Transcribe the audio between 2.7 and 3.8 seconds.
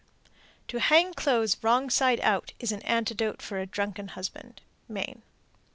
an antidote for a